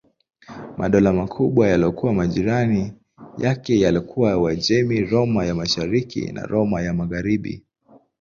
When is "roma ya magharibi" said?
6.45-7.63